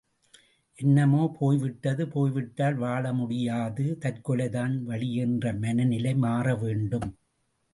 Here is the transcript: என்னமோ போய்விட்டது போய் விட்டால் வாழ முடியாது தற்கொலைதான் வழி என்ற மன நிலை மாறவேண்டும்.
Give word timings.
என்னமோ 0.77 1.23
போய்விட்டது 1.39 2.07
போய் 2.07 2.31
விட்டால் 2.31 2.75
வாழ 2.75 3.13
முடியாது 3.13 3.85
தற்கொலைதான் 3.99 4.75
வழி 4.83 5.15
என்ற 5.15 5.53
மன 5.59 5.83
நிலை 5.83 6.15
மாறவேண்டும். 6.15 7.09